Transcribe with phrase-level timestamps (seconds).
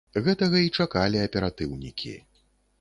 [0.27, 2.19] Гэтага і чакалі аператыўнікі.